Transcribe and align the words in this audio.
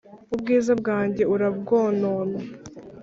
ubwiza 0.33 0.71
bwanjye 0.81 1.23
urabwonona 1.33 2.37